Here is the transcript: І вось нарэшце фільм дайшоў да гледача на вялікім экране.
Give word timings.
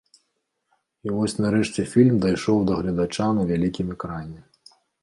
І 1.09 1.13
вось 1.17 1.35
нарэшце 1.45 1.85
фільм 1.93 2.15
дайшоў 2.27 2.57
да 2.71 2.81
гледача 2.81 3.31
на 3.43 3.51
вялікім 3.53 3.87
экране. 3.99 4.39